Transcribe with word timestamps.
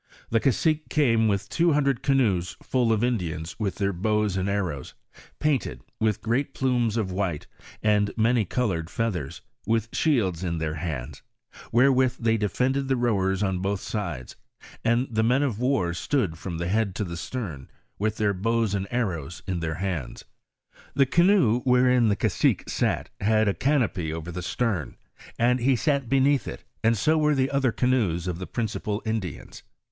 "The 0.31 0.39
cacique 0.39 0.89
came 0.89 1.27
with 1.27 1.47
two 1.47 1.73
hundred 1.73 2.01
canoes 2.01 2.57
full 2.63 2.91
of 2.91 3.03
Indians 3.03 3.59
with 3.59 3.75
their 3.75 3.93
bows 3.93 4.35
and 4.35 4.49
arrows, 4.49 4.95
painted, 5.39 5.83
with 5.99 6.23
great 6.23 6.55
plumes 6.55 6.97
of 6.97 7.11
white 7.11 7.45
and 7.83 8.11
many 8.17 8.43
colored 8.43 8.89
feathers, 8.89 9.41
with 9.67 9.89
shields 9.93 10.43
in 10.43 10.57
their 10.57 10.73
hands, 10.73 11.21
wherewith 11.71 12.15
they 12.19 12.35
de 12.35 12.49
fended 12.49 12.87
the 12.87 12.95
rowers 12.95 13.43
on 13.43 13.59
both 13.59 13.79
sides, 13.79 14.35
and 14.83 15.07
the 15.11 15.21
men 15.21 15.43
of 15.43 15.59
war 15.59 15.93
stood 15.93 16.35
from 16.35 16.57
the 16.57 16.67
head 16.67 16.95
to 16.95 17.03
the 17.03 17.15
stem, 17.15 17.67
with 17.99 18.17
their 18.17 18.33
bows 18.33 18.73
and 18.73 18.87
arrows 18.89 19.43
in 19.45 19.59
their 19.59 19.75
hands. 19.75 20.25
The 20.95 21.05
canoe 21.05 21.59
wherein 21.59 22.07
the 22.07 22.15
cacique 22.15 22.67
sat, 22.67 23.11
had 23.19 23.47
a 23.47 23.53
can 23.53 23.81
opy 23.81 24.11
over 24.11 24.31
the 24.31 24.41
stern, 24.41 24.95
and 25.37 25.59
he 25.59 25.75
sat 25.75 26.09
beneath 26.09 26.47
it, 26.47 26.63
and 26.83 26.97
so 26.97 27.19
were 27.19 27.35
the 27.35 27.51
other 27.51 27.71
canoes 27.71 28.25
of 28.25 28.39
the 28.39 28.47
principal 28.47 29.03
Indians. 29.05 29.61